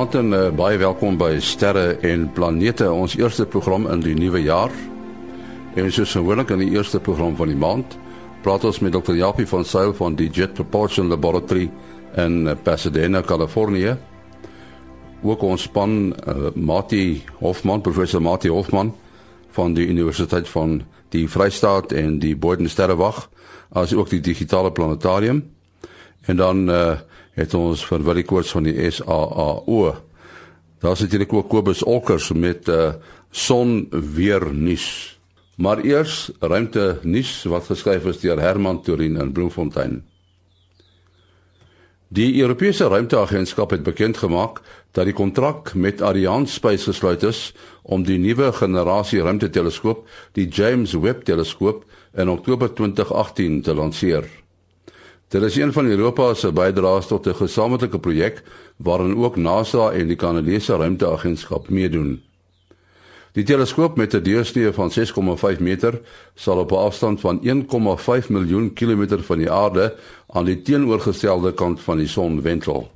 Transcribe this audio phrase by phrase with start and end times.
[0.00, 4.40] Goeienaand en uh, baie welkom by Sterre en Planete, ons eerste program in die nuwe
[4.40, 4.72] jaar.
[5.76, 7.98] En soos gewoonlik in die eerste program van die maand,
[8.40, 9.12] praat ons met Dr.
[9.18, 11.66] Japie van Sail van die Jet Propulsion Laboratory
[12.16, 13.92] in uh, Pasadena, Kalifornië.
[15.20, 18.94] Ook ons span uh, Mati Hofman, professor Mati Hofman
[19.52, 20.78] van die Universiteit van
[21.12, 23.26] die Vrystaat en die Boden Sterrewag,
[23.76, 25.44] as ook die digitale planetarium.
[26.24, 26.96] En dan uh,
[27.40, 29.94] het ons vir Willie Koorts van die SAAO.
[30.80, 32.94] Daar sit hier ook Kobus Olkers met 'n uh, eh,
[33.30, 35.18] son weer nuus.
[35.56, 40.04] Maar eers ruimte nuus wat geskryf is deur Herman Turin in Bloemfontein.
[42.08, 44.60] Die Europese Ruimteagentskap het bekend gemaak
[44.90, 50.92] dat die kontrak met Ariane Space gesluit is om die nuwe generasie ruimteteleskoop, die James
[50.92, 54.26] Webb teleskoop, in Oktober 2018 te lanseer.
[55.30, 58.42] Dit is een van Europa se bydraes tot 'n gesamentlike projek
[58.76, 62.22] waarin ook NASA en die Kanadese Ruimteagentskap meedoen.
[63.32, 66.00] Die teleskoop met 'n deursnee van 6,5 meter
[66.34, 69.94] sal op 'n afstand van 1,5 miljoen kilometer van die aarde
[70.26, 72.90] aan die teenoorgestelde kant van die son wentel.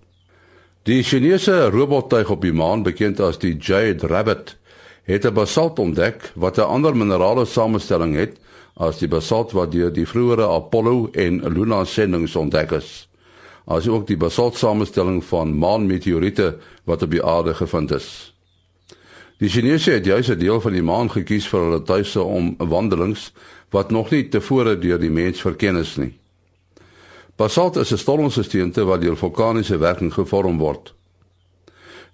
[0.82, 4.56] Die Chinese robottuig op die maan, bekend as die Jade Rabbit,
[5.02, 8.38] het 'n basalt ontdek wat 'n ander minerale samestelling het
[8.74, 13.08] as die basalt wat deur die vroeëre Apollo en Luna sendinge ontdek is.
[13.66, 18.08] As ook die basalt samestelling van maanmeteoriete wat op die aarde gevind is.
[19.38, 23.32] Die Chinese het juis 'n deel van die maan gekies vir hulle tuise om wandelings
[23.70, 26.12] wat nog nie tevore deur die mens verken is nie.
[27.36, 30.94] Basalt is 'n stormgesteente wat deur vulkaniese werking gevorm word.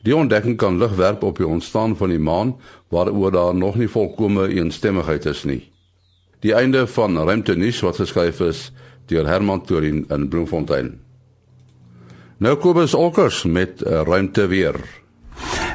[0.02, 2.56] Die ontdekking kan lig werp op die ontstaan van die maan
[2.88, 5.70] waaroor daar nog nie volkomme eensstemmigheid is nie.
[6.40, 8.70] Die einde van Ruimte nuus wat geskryf is
[9.12, 10.94] deur Herman Torin in Bloemfontein.
[12.40, 14.78] Nou Kobus Olkers met uh, Ruimte weer.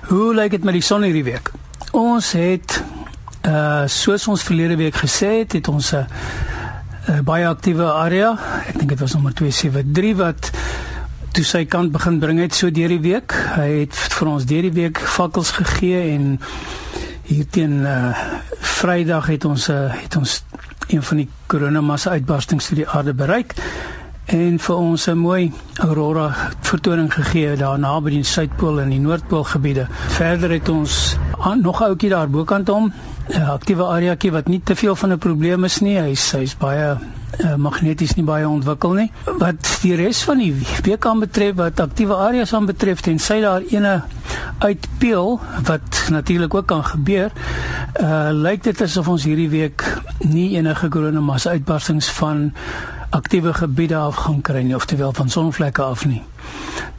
[0.10, 1.52] Hoe lyk dit met die son hierdie week?
[1.94, 2.80] Ons het
[3.46, 6.08] uh soos ons verlede week gesê het, het ons 'n
[7.10, 8.34] uh, baie aktiewe area.
[8.66, 10.50] Ek dink dit was nommer 273 wat
[11.32, 13.38] toe sy kant begin bring het so deur die week.
[13.54, 16.40] Hy het vir ons deur die week vakkels gegee en
[17.24, 18.18] hier teen uh
[18.76, 20.44] Vrydag het ons uh, het ons
[20.88, 23.56] een van die koronamassa uitbarstings vir die aarde bereik
[24.26, 29.44] en vir ons 'n mooi aurora vertoning gegee daar naby die suidpool en die noordpool
[29.44, 29.88] gebiede.
[30.08, 32.94] Verder het ons aan, nog 'n ouetjie daar bokant hom,
[33.30, 36.00] 'n aktiewe areaetjie wat nie te veel van 'n probleem is nie.
[36.00, 36.98] Hy's hy's baie
[37.40, 39.12] uh, magneties nie baie ontwikkel nie.
[39.40, 40.52] Wat die res van die
[40.86, 44.02] week aan betref wat aktiewe areas aan betref en sy daar ene
[44.64, 47.32] uitpeel wat natuurlik ook kan gebeur.
[48.02, 49.84] Uh lyk dit asof ons hierdie week
[50.20, 52.52] nie enige koronamassa uitbarstings van
[53.16, 56.24] aktiewe gebiede af gaan kry nie of terwyl van sonvlekke af nie.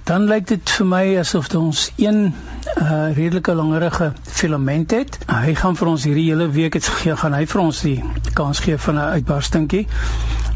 [0.04, 2.32] Dan lyk dit vir my asof ons een
[2.74, 5.18] uh redelike langerige filament het.
[5.26, 7.96] Hy gaan vir ons hierdie hele week het gegee gaan hy vir ons die
[8.34, 9.86] kans gee van 'n uitbarstingkie.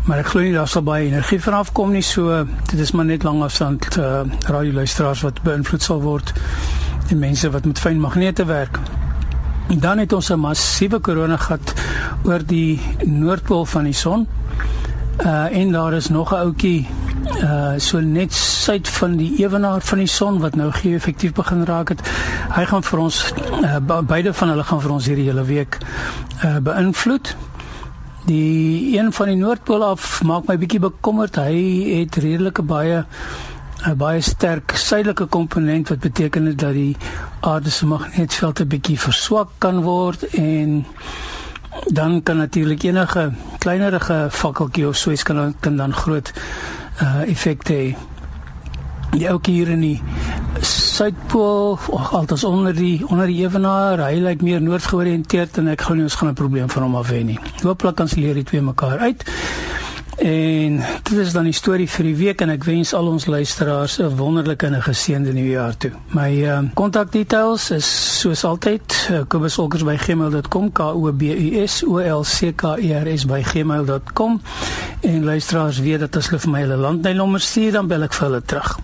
[0.04, 2.02] Maar ek glo nie daar sal baie energie vanaf kom nie.
[2.02, 6.32] So dit is maar net lang afstand uh radioluisteraars wat beïnvloed sal word
[7.10, 8.78] en mense wat met fyn magnete werk.
[9.68, 11.74] En dan het ons 'n massiewe koronagat
[12.24, 14.26] oor die noordpool van die son.
[15.24, 16.86] Uh en daar is nog 'n ouetjie
[17.42, 21.64] uh so net suid van die ewenaar van die son wat nou gee effektief begin
[21.64, 22.02] raak het.
[22.56, 23.20] Hy gaan vir ons
[23.62, 25.78] uh, beide van hulle gaan vir ons hierdie hele week
[26.44, 27.36] uh beïnvloed.
[28.26, 31.40] Die een van die noordpool af maak my bietjie bekommerd.
[31.40, 33.04] Hy het redelike baie
[33.80, 36.96] 'n baie sterk suidelike komponent wat beteken dat die
[37.40, 40.84] aarde se magnetveld 'n bietjie verswak kan word en
[41.86, 46.32] dan kan natuurlik enige kleinerige fakkeltjie of so iets kan kan dan groot
[47.02, 47.96] uh effekte hê.
[49.10, 50.02] Die ou hier in die
[50.62, 56.04] suidpool of altes onder die onder die ewenaar, hy lyk meer noordgeoriënteerd en ek nie
[56.06, 57.38] ons gaan 'n probleem van hom af hê nie.
[57.62, 59.24] Hooplik kan se leer die twee mekaar uit.
[60.20, 63.94] En dit is dan die storie vir die week en ek wens al ons luisteraars
[64.04, 65.90] 'n wonderlike en 'n geseënde nuwe jaar toe.
[66.12, 71.98] My ehm uh, kontakdetails is soos altyd uh, kobusolkers@gmail.com k o b u s o
[71.98, 74.40] l c k e r s @gmail.com
[75.00, 78.28] en luisteraars weet dat as hulle vir my hulle landlynnommer stuur dan bel ek vir
[78.28, 78.78] hulle terug.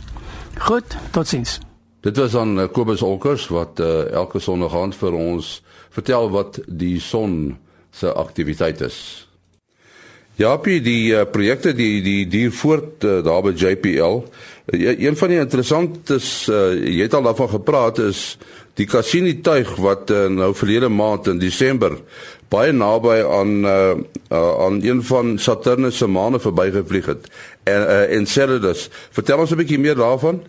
[0.59, 1.59] Goed, totsiens.
[2.00, 7.00] Dit was aan uh, Kobus Olkers wat uh, elke aan vir ons vertel wat die
[7.00, 7.56] son
[7.91, 9.25] se aktiwiteit is.
[10.37, 14.21] Ja, die die uh, projekte die die duur voort uh, daar by JPL.
[14.67, 18.37] Uh, een van die interessantes uh, jy het al daarvan gepraat is
[18.77, 21.97] die Cassini tuig wat uh, nou verlede maand in Desember
[22.53, 23.94] baie naby aan uh,
[24.31, 27.29] uh, aan een van Saturnus se maane verbygevlieg het.
[27.62, 28.88] En uh, Enceladus.
[29.11, 30.43] Vertel ons 'n bietjie meer daarvan.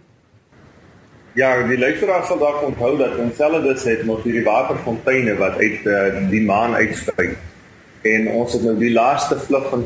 [1.34, 6.30] Ja, die luisteraars sal dalk onthou dat Enceladus het nog hierdie waterfonteine wat uit uh,
[6.30, 7.38] die maan uitspuit.
[8.08, 9.84] En ons het nou die laaste vlug van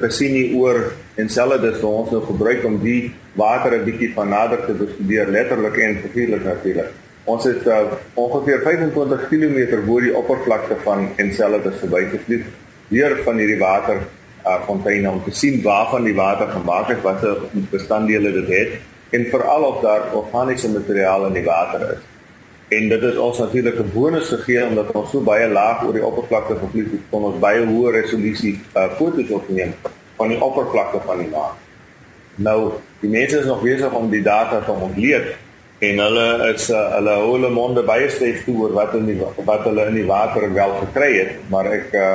[0.00, 4.72] Cassini oor Enceladus wat ons nou gebruik om die water 'n bietjie van nader te
[4.72, 6.92] bestudeer, letterlik en figuurlik natuurlik.
[7.24, 12.46] Ons het uh, ongeveer 25 km bo die oppervlakte van Enceladus verbygevlieg
[12.88, 13.98] deur van hierdie water
[14.46, 17.36] uh, fonteine om te sien waarvan die water gemaak is, watter
[17.70, 18.78] bestanddele dit het
[19.10, 22.17] en veral of daar organiese materiaal in die water is.
[22.68, 26.04] En dit het ons natuurlik 'n bonus gegee omdat ons so baie laag oor die
[26.04, 29.72] oppervlakte gevlieg het, kon ons baie hoë resolusie uh, foto's opneem
[30.16, 31.56] van die oppervlakte van die maan.
[32.34, 35.36] Nou, die mense is nog besig om die data te ontleed
[35.78, 39.64] en hulle is uh, hulle hulle monde baie styf toe oor wat in die wat
[39.64, 42.14] hulle in die water wel gekry het, maar ek uh,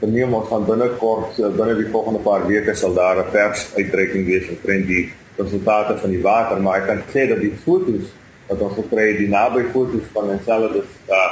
[0.00, 4.26] verneem ons gaan binnekort uh, binne die volgende paar weke sal daar 'n pers uitreiking
[4.26, 5.04] wees omtrent die
[5.36, 8.12] resultate van die water, maar ek kan sê dat die fotos
[8.50, 11.30] wat ons gekry het, die naby fotos van Enceladus, uh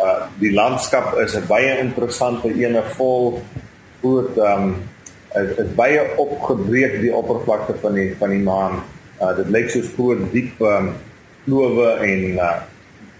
[0.00, 3.42] uh die landskap is 'n baie interessante ene vol
[4.00, 4.74] groot um
[5.36, 8.82] is, is baie opgebreek die oppervlakte van die van die maan.
[9.20, 10.94] Uh dit lyk soos groot diep um
[11.44, 12.52] klowe en uh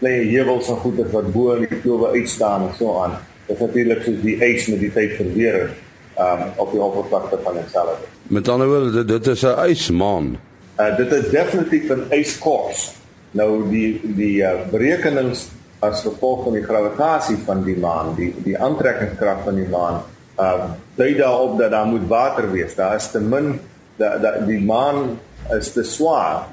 [0.00, 3.18] klein heuwels en goeie wat bo in die klowe uitstaan en so aan.
[3.46, 5.74] Dit is natuurlik soos die ys met die tyd verweer het
[6.20, 8.08] um op die oppervlakte van Enceladus.
[8.28, 10.38] Met ander woorde, dit, dit is 'n ysmaan.
[10.80, 12.99] Uh dit is definitief 'n yskors.
[13.38, 15.46] Nou die die uh, berekenings
[15.80, 20.00] as gevolg van die gravitasie van die maan, die die aantrekkingskrag van die maan,
[20.40, 22.74] uh dui daarop dat daar moet water wees.
[22.74, 23.54] Daar is te min
[24.00, 25.20] dat da, die maan
[25.56, 26.48] is te swaar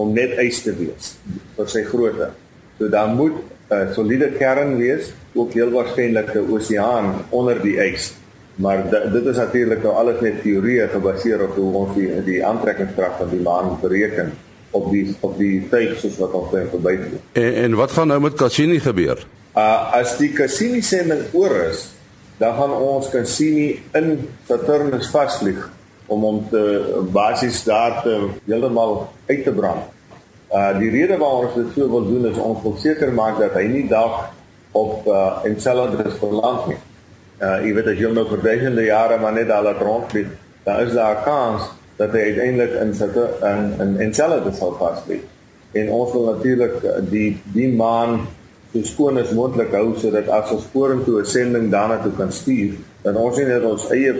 [0.00, 1.16] om net ys te wees
[1.56, 2.30] vir sy grootte.
[2.78, 7.76] So daar moet 'n uh, soliede kern wees, ook heel waarskynlik 'n oseaan onder die
[7.80, 8.14] ys.
[8.54, 13.16] Maar dit is natuurlik nou alles net teorieë gebaseer op hoe ons die die aantrekkingskrag
[13.18, 14.32] van die maan bereken
[14.72, 17.20] op die op die tyd soos wat ons kan verbykom.
[17.38, 19.24] En en wat gaan nou met Cassini gebeur?
[19.56, 21.86] Uh as die Cassini sending oor is,
[22.40, 25.64] dan gaan ons Cassini in Saturnus vasvlieg
[26.06, 26.62] om hom te
[27.12, 28.16] basies daar te
[28.46, 29.90] heeltemal uit te brand.
[30.52, 33.68] Uh die rede waarom ons dit so wil doen is om seker maak dat hy
[33.68, 34.32] nie dag
[34.72, 36.80] op uh Enceladus verland nie
[37.42, 40.28] uh jy weet as jy nou vir duisende jare maar net al rondvlieg,
[40.64, 41.62] dan is daar 'n kans
[41.96, 45.24] dat hy uiteindelik in sitte in in Enceladus sal vasvlieg.
[45.72, 48.26] En ons wil natuurlik uh, die die maan
[48.72, 52.78] so skoon as moontlik hou sodat as ons vorentoe 'n sending daarna toe kan stuur,
[53.02, 54.14] dan ons nie net ons eie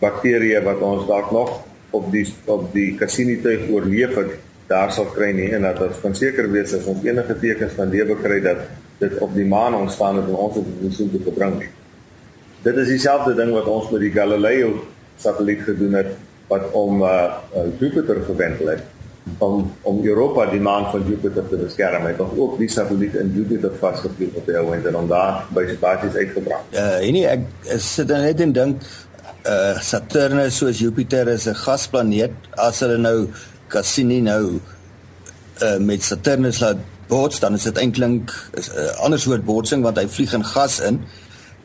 [0.00, 1.60] bakterieë wat ons dalk nog
[1.90, 4.34] op die op die Cassini tuig oorleef het
[4.68, 7.92] daar sal kry nie en dat ons kan seker wees as ons enige tekens van
[7.92, 8.64] lewe kry dat
[8.98, 11.70] dit op die maan ontstaan het en ons dit son te gebring het.
[12.64, 14.78] Dit is dieselfde ding wat ons met die Galileo
[15.20, 16.14] satelliet gedoen het
[16.48, 17.08] wat om uh,
[17.56, 18.82] uh Jupiter gewendel het
[19.38, 22.20] om om Europa die maan van Jupiter te beskerm het.
[22.20, 26.14] Ons ook die satelliet in Jupiter vasgevlieg op die ou en dan daar by basies
[26.14, 26.76] uitgebrand.
[26.76, 27.48] Uh, en ek
[27.80, 28.86] sit dan net en dink
[29.44, 32.32] uh Saturnus soos Jupiter is 'n gasplaneet.
[32.56, 33.28] As hulle nou
[33.68, 34.60] Cassini nou
[35.62, 39.98] uh met Saturnus laat bots, dan is dit eintlik 'n uh, ander soort botsing want
[39.98, 41.00] hy vlieg in gas in.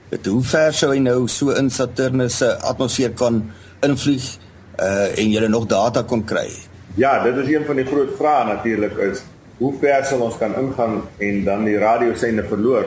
[0.10, 3.52] Dit hoe ver sou hy nou so in Saturnus se atmosfeer kan
[3.82, 4.40] invlieg
[4.84, 6.48] uh en jy nog data kon kry?
[6.96, 9.24] Ja, dit is een van die groot vrae natuurlik is
[9.60, 12.86] hoe ver sal ons kan ingaan en dan die radioseine verloor?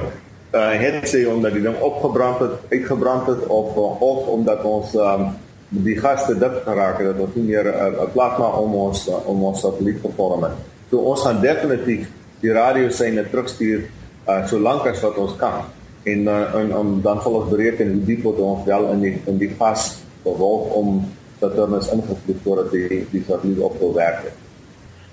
[0.53, 5.31] Uh het sy omdat die ding opgebrand het, uitgebrand het of of omdat ons um
[5.73, 9.21] die gaste dik geraak het dat ons nie meer 'n uh, plasma om ons uh,
[9.29, 10.57] om ons satelliet gevorm het.
[10.91, 12.09] So ons gaan definitief
[12.41, 13.85] die radioseine terugstuur
[14.29, 15.65] uh so lank as wat ons kan
[16.03, 19.39] en uh, en om dan volgens bereken hoe diep word ons wel in die in
[19.39, 21.05] die vas bewolk om
[21.43, 24.31] Saturnus ingevloed voordat die die satelliet op wil werk.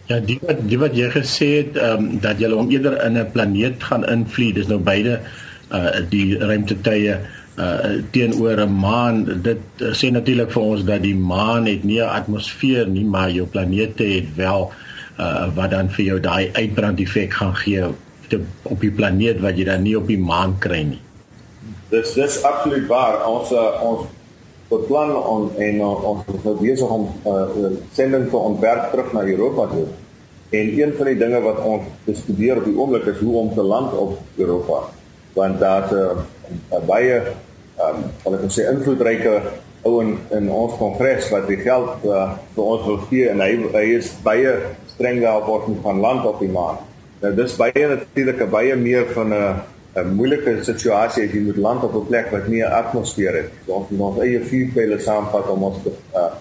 [0.10, 3.18] Ja, die wat die wat jy gesê het ehm um, dat jy hom eerder in
[3.18, 5.20] 'n planeet gaan invlieg, dis nou beide
[5.70, 7.18] uh die ruimtetuie
[7.58, 9.26] uh teenoor 'n maan.
[9.46, 13.30] Dit uh, sê natuurlik vir ons dat die maan het nie 'n atmosfeer nie, maar
[13.30, 14.72] jou planete het wel
[15.20, 17.84] uh wat dan vir jou daai uitbrand effek gaan gee
[18.30, 21.02] te, op die planeet wat jy dan nie op die maan kry nie.
[21.90, 23.26] Dis dis absoluut waar.
[23.28, 24.08] Ons uh, ons
[24.70, 29.14] beplan on, en uh, ons is nou besig om 'n uh, sending te ontwerp terug
[29.14, 29.88] na Europa toe.
[30.50, 33.62] En een van die dinge wat ons bestudeer op die oomblik is hoe om te
[33.62, 34.80] land op Europa.
[35.34, 36.18] Want daar's 'n
[36.74, 37.22] uh, baie
[37.80, 39.42] ehm um, wat ek sê invloedryke
[39.82, 43.52] ou in in ons kongres wat die geld uh, vir ons wil gee en hy
[43.74, 44.56] hy is baie
[44.94, 46.78] streng daarop om van land op die maan.
[47.22, 49.62] Nou dis baie natuurlik 'n baie meer van 'n
[50.04, 53.50] 'n moeilike situasie as jy moet land op 'n plek wat nie 'n atmosfeer het.
[53.66, 56.32] So ons moet ons eie vuurpyle saamvat om ons te uh,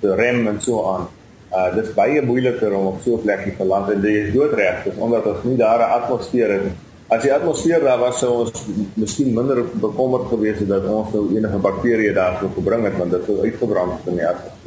[0.00, 1.08] te rem en so aan.
[1.52, 4.84] Uh dis baie moeiliker om op so 'n plek te land en jy is doodreg,
[4.84, 6.62] dis omdat ons nie daar 'n atmosfeer het.
[7.08, 11.36] As die atmosfeer daar was sou ons miskien minder bekommerd gewees het dat ons nou
[11.36, 14.65] enige bakterieë daar sou gebring het want dit sou uitgebrand het in die atmosfeer.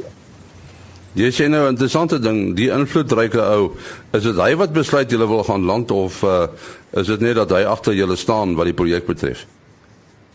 [1.18, 3.72] Jy sê nou 'n interessante ding, die invloedryke ou,
[4.12, 6.46] is dit hy wat besluit julle wil gaan land of uh
[6.92, 9.46] is dit net dat hy agter julle staan wat die projek betref?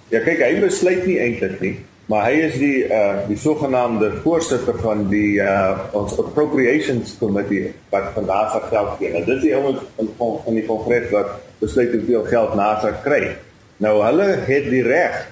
[0.10, 4.78] Ja kyk, hy besluit nie eintlik nie maar hy is die uh die sogenaamde voorsitter
[4.82, 9.12] van die uh ons appropriations committee wat vandag se geld gee.
[9.14, 13.36] Nou dit is die ouens in van die kongres wat besluit hoeveel geld NASA kry.
[13.82, 15.26] Nou hulle het die reg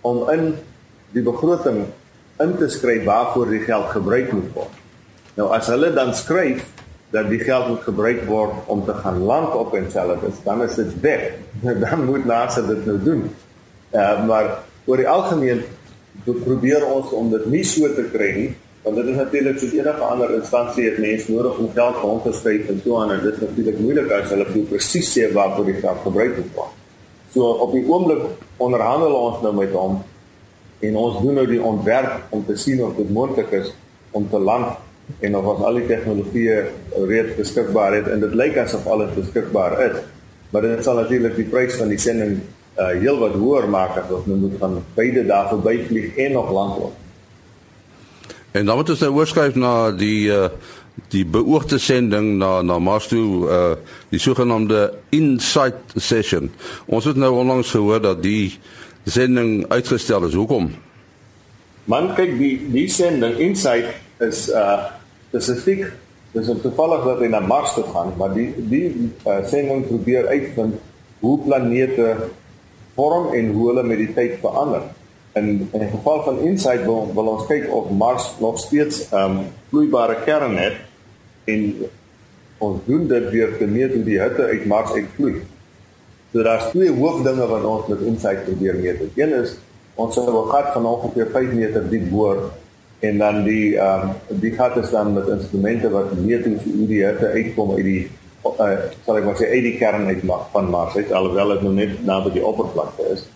[0.00, 0.54] om in
[1.12, 1.84] die begroting
[2.40, 4.80] in te skryf waarvoor die geld gebruik moet word.
[5.34, 6.66] Nou as hulle dan skryf
[7.14, 11.00] dat die geld moet gebruik word om te gaan land op Enceladus, dan is dit
[11.00, 11.32] weg.
[11.84, 13.24] Dan moet NASA dit nou doen.
[13.94, 14.50] Uh maar
[14.84, 15.62] oor die algemeen
[16.24, 18.52] probeer ons om dit nie so te kry nie
[18.84, 22.32] want dit is natuurlik soos enige ander instansie het mense nodig om geld rond te
[22.36, 25.70] skryf en so aan en dit is natuurlik moeilik as hulle nie presies sê waarvoor
[25.70, 26.74] die geld gebruik word.
[27.32, 28.26] So op die oomblik
[28.60, 30.02] onderhandel ons nou met hom
[30.84, 33.72] en ons doen nou die ontwerp om te sien of dit moontlik is
[34.12, 34.76] om te land
[35.20, 36.58] en of ons al die tegnologieë
[37.08, 39.96] reeds beskikbaar het en dit lyk asof alles beskikbaar is.
[40.50, 42.38] Maar dit sal natuurlik die prys van die sending
[42.74, 46.32] uh heel wat hoër maak as ons nou moet van beide daar verby vlieg en
[46.32, 46.94] nog land loop.
[48.50, 50.48] En dan moet ons nou oorskryf na die uh
[51.10, 53.74] die beoogde sending na na Mars toe uh
[54.10, 56.50] die sogenaamde Insight session.
[56.86, 58.58] Ons het nou onlangs gehoor dat die
[59.04, 60.34] sending uitgestel is.
[60.34, 60.70] Hoekom?
[61.84, 63.90] Man kyk die die sending Insight
[64.28, 64.90] is uh
[65.34, 65.92] spesifiek
[66.34, 68.88] dis om toevallig dat hy na Mars toe gaan, maar die die
[69.22, 70.80] uh, sending probeer uitvind
[71.22, 72.08] hoe planete
[72.98, 74.88] vorm en hoe hulle met die tyd verander.
[75.38, 79.38] In in die geval van Insight wil, wil ons kyk of Mars nog steeds ehm
[79.38, 80.80] um, vloeibare kern het
[81.50, 81.86] en
[82.64, 85.42] ons doen dit deur te meet hoe die hitte uit Mars uitvloei.
[86.32, 89.06] So daar's twee hoofdinge wat ons met Insight probeer meet.
[89.14, 89.56] Een is
[89.94, 92.50] ons sou 'n gat van ongeveer 5 meter diep boor
[93.04, 97.02] en dan die ehm um, die gat is dan met instrumente wat meet hoe die
[97.04, 98.02] hitte uitkom uit die
[98.44, 98.70] uh,
[99.04, 101.94] sal ek maar sê uit die kern uit van Mars uit alhoewel dit nou net
[102.06, 103.26] naby die oppervlakte is.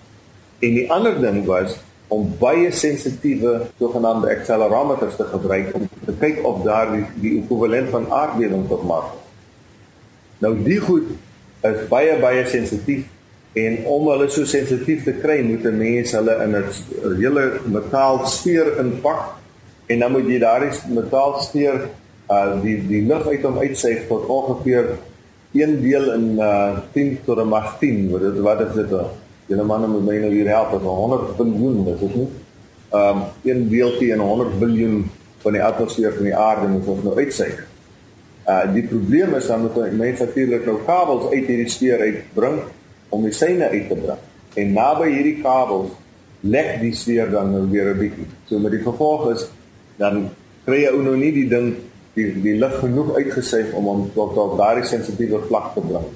[0.65, 1.79] En die ander ding was
[2.13, 7.93] om baie sensitiewe sogenaamde accelerometers te gebruik om te kyk of daar die, die ekwivalent
[7.93, 9.17] van aardbewings op Mars.
[10.45, 11.11] Nou die goed
[11.69, 13.07] is baie baie sensitief
[13.59, 16.65] en om hulle so sensitief te kry moet 'n mens hulle in 'n
[17.19, 19.38] hele metaalsfeer inpak
[19.89, 21.89] en dan moet jy daardie metaalsfeer
[22.29, 24.91] uh die die lug uit hom uitsuig tot ongeveer
[25.57, 29.07] 1 deel in uh 10 tot 'n mag 10 wat dit wat is dit uh,
[29.49, 32.29] julle manne moet my nou hier help as 100 biljoen is dit nie?
[32.93, 35.11] Um 1 deeltjie in 100 biljoen
[35.45, 37.63] van die atmosfeer van die aarde moet ons nou uitsuig.
[38.49, 42.61] Uh die probleem is dan moet mense natuurlik nou kabels uit hierdie sfeer uitbring
[43.09, 44.21] om die syne uit te bring.
[44.55, 45.97] En naby hierdie kabels
[46.41, 48.29] lek die sfeer dan nou weer 'n bietjie.
[48.49, 49.49] So met die gevolg is
[49.99, 50.29] dan
[50.67, 51.73] kry jy ou nou nie die ding
[52.19, 56.07] die die lig genoeg uitgesuig om hom tot op daardie sensitiewe vlak te bring.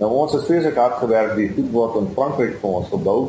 [0.00, 3.20] Nou ons het vreeslik hard gewerk die goed word in Frankryk vir ons gebou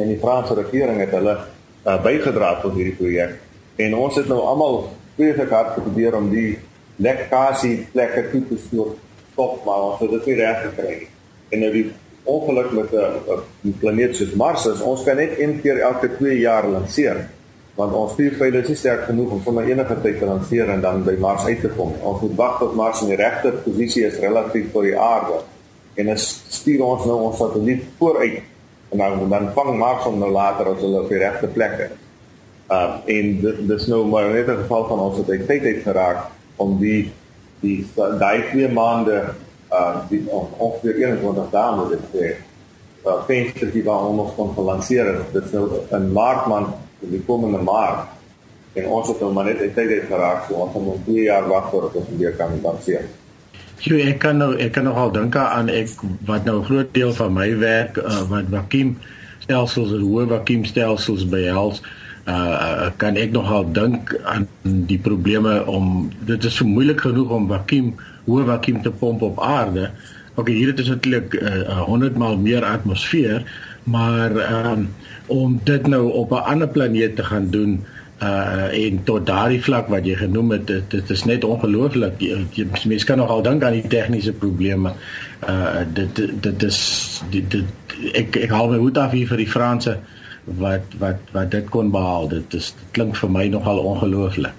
[0.00, 3.36] en die Franse regering het hulle uh, bygedra tot hierdie projek.
[3.82, 4.86] En ons het nou almal
[5.16, 6.54] vreeslik hard probeer om die
[7.02, 8.94] lekkasie plekke toe te stoor
[9.32, 11.10] stop maar ons het dit nie reg gekry nie.
[11.52, 11.86] En nou die
[12.32, 16.16] ongeluk met 'n uh, uh, planeet soos Mars is ons kan net een keer elke
[16.16, 17.26] 2 jaar lanseer
[17.74, 21.04] want ons vuurpyle is nie sterk genoeg om sommer enige tyd te lanseer en dan
[21.06, 21.94] by Mars uit te kom.
[22.04, 25.40] Ons moet wag tot Mars in die regte posisie is relatief vir die aarde.
[25.96, 28.42] En dan stuur ons nou ons satelliet vooruit
[28.92, 31.96] en dan dan vang Mars hom nou later as hulle op die regte plek is.
[32.72, 33.32] Uh en
[33.72, 37.12] dis nou maar net 'n geval van ons het tyd het geraak om die
[37.60, 39.32] die daai twee maande
[39.72, 42.36] uh die ongeveer 21 dae moet dit sê.
[43.06, 45.32] Uh venster die waar ons kon gelanseer het.
[45.32, 46.68] Dit is nou in Maart maand
[47.02, 48.10] in die komende maand
[48.72, 51.68] en ons het nou maar net tyd het geraak so ons moet 2 jaar wag
[51.70, 53.04] voordat ons weer kan danseer.
[53.82, 55.90] Jo, ek kan nou ek kan nogal dink aan ek
[56.28, 58.96] wat nou 'n groot deel van my werk uh, wat vakuum
[59.42, 61.82] stelsels en hoë vakuum stelsels behels
[62.26, 67.48] uh kan ek nogal dink aan die probleme om dit is so moeilik genoeg om
[67.50, 67.94] vakuum
[68.30, 69.90] hoë vakuum te pomp op aarde.
[70.34, 73.42] OK, hier het ons natuurlik uh, 100 maal meer atmosfeer,
[73.84, 74.30] maar
[74.72, 74.88] um,
[75.26, 77.84] om dit nou op 'n ander planeet te gaan doen
[78.22, 82.12] uh en tot daardie vlak wat jy genoem het dit, dit is net ongelooflik.
[82.86, 84.92] Mense kan nogal dink aan die tegniese probleme.
[85.48, 86.78] Uh dit dit is
[87.30, 87.64] dit, dit
[88.12, 89.98] ek ek hou my hoed af hier vir die Franse
[90.44, 92.28] wat wat wat dit kon behaal.
[92.28, 94.54] Dit is dit klink vir my nogal ongelooflik.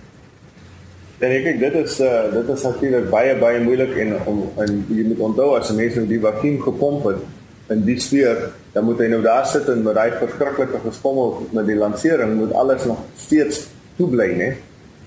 [1.23, 4.83] En ek dink dit is uh, dit is natuurlik baie baie moeilik en om en
[4.89, 7.23] jy moet onthou as 'n mens nou die vakuum gepomp het
[7.71, 11.67] in die sfeer, dan moet hy nou daar sit en met daai verskriklike geskommel met
[11.69, 13.67] die lansering moet alles nog steeds
[13.97, 14.49] toe bly, né?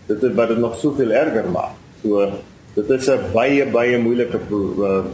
[0.06, 1.74] Dit is wat dit nog soveel erger maak.
[2.02, 2.30] So
[2.76, 5.04] dit is 'n baie baie moeilike uh,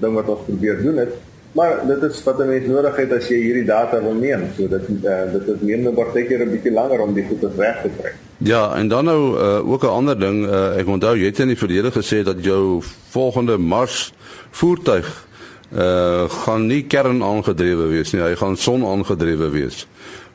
[0.00, 1.12] ding wat ons probeer doen het.
[1.52, 4.48] Maar dit is wat 'n mens nodig het as jy hierdie data wil neem.
[4.56, 7.82] So dit uh, dit is neem nou partykeer 'n bietjie langer om die goed reg
[7.82, 8.12] te kry.
[8.38, 11.48] Ja, en dan nou uh, ook 'n ander ding, uh, ek onthou jy het in
[11.48, 14.12] die verlede gesê dat jou volgende Mars
[14.50, 15.27] voertuig
[15.72, 19.86] uh gaan nie kern aangedrewe wees nie, hy gaan son aangedrewe wees.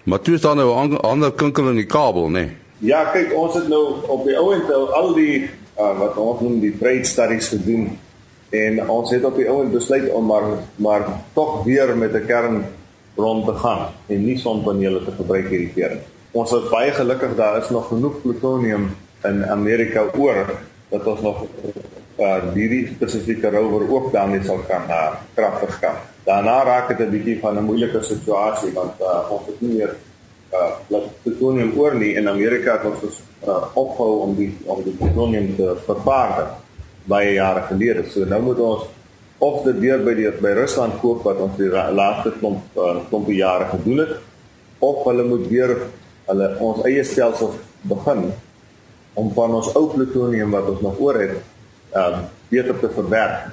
[0.03, 2.31] Maar toe is daar nou 'n ander kinkel in die kabel, nê?
[2.31, 2.51] Nee.
[2.83, 5.49] Ja, kyk, ons het nou op die ou end al die
[5.79, 7.93] uh, wat ons noem die trade studies gedoen
[8.49, 12.25] en ons het op die ou end besluit om maar maar tog weer met 'n
[12.25, 12.65] kern
[13.15, 15.97] rond te gaan en nie sonpanele te gebruik hierdie keer.
[16.31, 20.59] Ons is baie gelukkig daar is nog genoeg plutonium in Amerika oor
[20.89, 21.45] dat ons nog
[22.17, 26.01] uh hierdie spesifieke rover ook daarmee sal kan uh, krag verskaf.
[26.25, 29.95] Daarna raak dit 'n bietjie van 'n moeilike situasie want uh, ons het nie meer
[30.53, 35.55] uh plutonium oor nie in Amerika het ons uh, opgehou om die om die plutonium
[35.55, 36.49] te vervaardig
[37.05, 38.05] baie jare gelede.
[38.09, 38.83] So nou moet ons
[39.37, 43.33] of dit weer by die by Rusland koop wat ons die laaste klomp uh, klompe
[43.35, 44.15] jare gedoen het
[44.79, 45.77] of hulle moet weer
[46.27, 48.31] hulle ons eie stelsel begin
[49.13, 51.35] om van ons ou plutonium wat ons nog oor het,
[51.93, 53.49] ehm uh, beter te verwerk.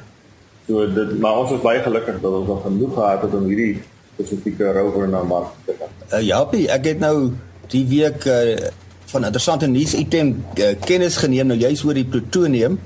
[0.69, 3.83] So dit maar ons is baie gelukkig dat ons nog genoeg gehad het om hierdie
[4.15, 5.93] spesifieke rover na Mars te gaan.
[6.13, 7.33] Uh, Japie, ek het nou
[7.73, 8.69] die week uh,
[9.13, 12.79] van interessante nuus item uh, kennis geneem nou juis oor die plutonium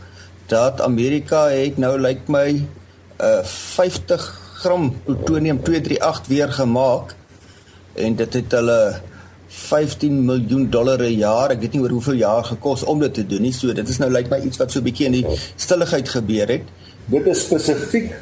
[0.52, 2.48] dat Amerika het nou lyk like my
[3.22, 4.24] uh 50
[4.60, 7.14] gram plutonium 238 weer gemaak
[7.94, 8.78] en dit het hulle
[9.48, 11.50] 15 miljoen dollar per jaar.
[11.50, 13.52] Ek weet nie oor hoeveel jaar gekos om dit te doen nie.
[13.52, 15.26] So dit is nou lyk like my iets wat so 'n bietjie in die
[15.56, 16.62] stilligheid gebeur het.
[17.06, 18.14] Dit is spesifiek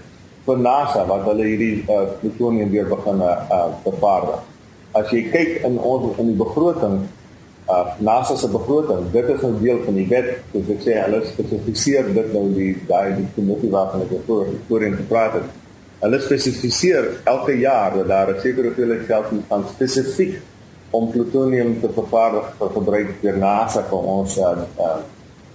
[0.47, 4.41] vir NASA wat hulle hierdie uh, plutonium weer begin uh, bevaardig.
[4.93, 7.03] As jy kyk in ons in die begroting
[7.71, 11.21] uh NASA se begroting, dit is 'n deel van die wet, soos ek sê, hulle
[11.27, 15.47] spesifiseer dit nou die daai die komitee waarvan ek voor voorheen gepraat het.
[16.01, 20.41] Hulle spesifiseer elke jaar dat daar 'n sekere hoeveelheid geld moet gaan spesifiek
[20.93, 25.01] om plutonium te vervaardig vir gebruik deur NASA vir ons uh, uh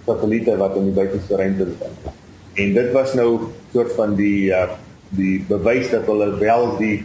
[0.08, 2.04] satelliete wat in die buitenste ruimte bevind.
[2.56, 3.26] En dit was nou
[3.74, 4.62] soort van die uh,
[5.18, 6.96] die bewys dat hulle wel die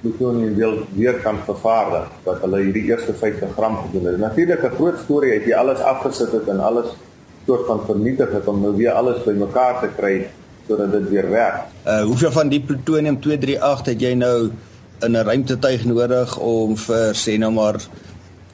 [0.00, 4.18] plutonium wil weer kan vervaardig wat hulle hierdie eerste 50 gram gedoen het.
[4.22, 6.96] Natuurlik 'n groot storie het jy alles afgesit het en alles
[7.46, 10.28] soort van vernietig het om nou weer alles bymekaar te kry
[10.66, 11.68] sodat dit weer werk.
[11.86, 14.50] Uh hoeveel van die plutonium 238 het jy nou
[15.04, 17.76] in 'n ruimtetuig nodig om vir sê nou maar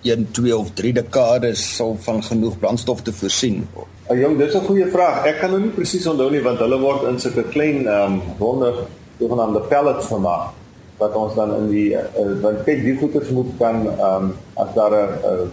[0.02, 3.68] 1, 2 of 3 dekades sal van genoeg brandstof te voorsien?
[4.10, 5.26] Uh, jong, dis 'n goeie vraag.
[5.26, 8.22] Ek kan nou nie presies onthou nie want hulle word in sulke klein ehm um,
[8.38, 8.74] ronde
[9.18, 10.50] sogenaamde pellets gemaak
[10.98, 14.74] wat ons dan in die uh, want kyk die goeders moet kan ehm um, as
[14.74, 15.48] daar 'n uh,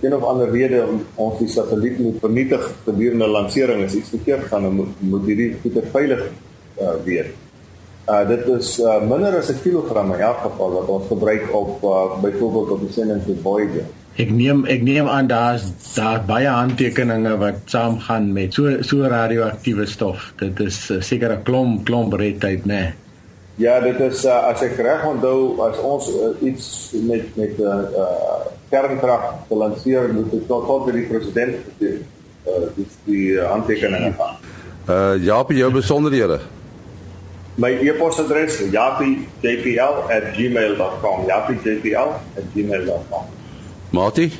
[0.00, 4.44] een of ander rede om ons die satelliet moet vernietig gedurende lansering is iets verkeerd
[4.44, 6.22] gaan dan moet, moet hierdie goeder veilig
[6.80, 7.26] uh, wees.
[8.04, 11.82] Uh dit is uh, minder as 'n kilogram in elk geval wat ons gebruik op
[11.82, 13.86] uh, byvoorbeeld op die sending vir Voyager.
[14.16, 15.64] Ek neem ek neem aan daar's
[15.94, 20.32] daar baie handtekeninge wat saamgaan met so so radioaktiewe stof.
[20.36, 22.74] Dit is uh, seker 'n klomp klomp redheid, né?
[22.74, 22.92] Nee.
[23.56, 27.62] Ja, dit is uh, as ek reg onthou as ons uh, iets met met 'n
[27.62, 32.02] uh, uh, kernkrag te lanseer moet dit tot tot die president die
[32.46, 34.36] uh, die, die handtekeninge gaan.
[34.88, 36.40] Uh ja, by jou besonderhede.
[37.54, 41.26] My e-posadres japie.jpl@gmail.com.
[41.26, 43.24] japie.jpl@gmail.com.
[43.90, 44.32] Mati?